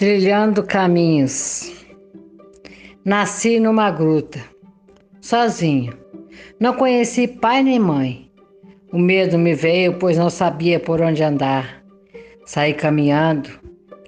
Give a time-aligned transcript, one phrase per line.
[0.00, 1.84] Trilhando caminhos.
[3.04, 4.40] Nasci numa gruta,
[5.20, 5.92] sozinho.
[6.58, 8.32] Não conheci pai nem mãe.
[8.90, 11.84] O medo me veio, pois não sabia por onde andar.
[12.46, 13.50] Saí caminhando,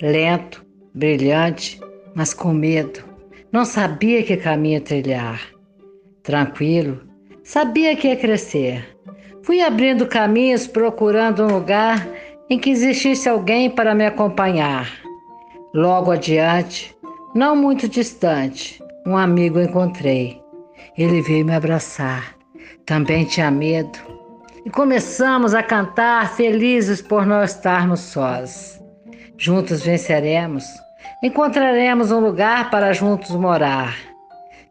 [0.00, 1.78] lento, brilhante,
[2.14, 3.04] mas com medo.
[3.52, 5.42] Não sabia que caminho trilhar.
[6.22, 7.02] Tranquilo,
[7.44, 8.96] sabia que ia crescer.
[9.42, 12.08] Fui abrindo caminhos procurando um lugar
[12.48, 15.01] em que existisse alguém para me acompanhar.
[15.74, 16.94] Logo adiante,
[17.34, 20.38] não muito distante, um amigo encontrei.
[20.98, 22.36] Ele veio me abraçar.
[22.84, 23.98] Também tinha medo.
[24.66, 28.82] E começamos a cantar felizes por não estarmos sós.
[29.38, 30.64] Juntos venceremos.
[31.22, 33.96] Encontraremos um lugar para juntos morar.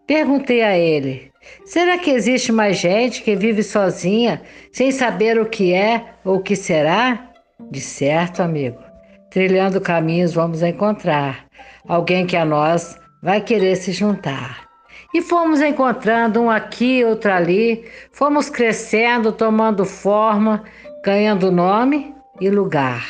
[0.05, 1.31] Perguntei a ele:
[1.65, 4.39] será que existe mais gente que vive sozinha,
[4.71, 7.31] sem saber o que é ou o que será?
[7.71, 8.90] De certo, amigo.
[9.31, 11.45] Trilhando caminhos vamos encontrar
[11.87, 14.67] alguém que a nós vai querer se juntar.
[15.13, 20.63] E fomos encontrando um aqui, outro ali, fomos crescendo, tomando forma,
[21.03, 23.07] ganhando nome e lugar.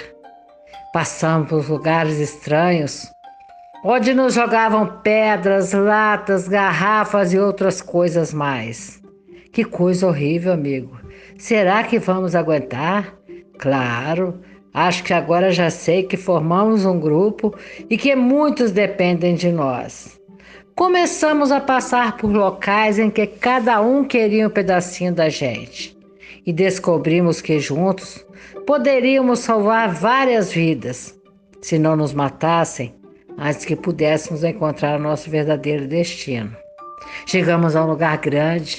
[0.94, 3.08] Passamos por lugares estranhos,
[3.84, 9.02] onde nos jogavam pedras, latas, garrafas e outras coisas mais.
[9.52, 11.00] Que coisa horrível, amigo.
[11.38, 13.16] Será que vamos aguentar?
[13.58, 14.40] Claro,
[14.74, 17.54] Acho que agora já sei que formamos um grupo
[17.90, 20.20] e que muitos dependem de nós.
[20.76, 25.98] Começamos a passar por locais em que cada um queria um pedacinho da gente
[26.46, 28.26] e descobrimos que juntos
[28.66, 31.20] poderíamos salvar várias vidas
[31.62, 32.96] se não nos matassem
[33.38, 36.56] antes que pudéssemos encontrar o nosso verdadeiro destino.
[37.26, 38.78] Chegamos a um lugar grande,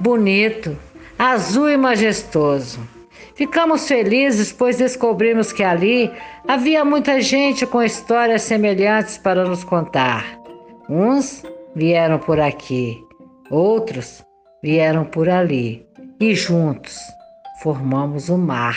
[0.00, 0.76] bonito,
[1.18, 2.97] azul e majestoso.
[3.34, 6.10] Ficamos felizes, pois descobrimos que ali
[6.46, 10.24] havia muita gente com histórias semelhantes para nos contar.
[10.88, 11.42] Uns
[11.74, 12.98] vieram por aqui,
[13.50, 14.24] outros
[14.62, 15.86] vieram por ali,
[16.20, 16.98] e juntos
[17.62, 18.76] formamos o mar.